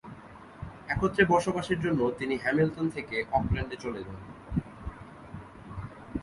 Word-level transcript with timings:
একত্রে 0.89 1.23
বসবাসের 1.25 1.79
জন্য 1.79 1.99
তিনি 2.19 2.35
হ্যামিলটন 2.37 2.85
থেকে 2.89 3.15
অকল্যান্ডে 3.31 3.77
চলে 3.83 4.01
যান। 4.05 4.19